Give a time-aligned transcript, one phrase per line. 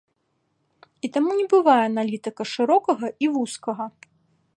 [1.07, 3.85] І таму не бывае аналітыка шырокага і вузкага.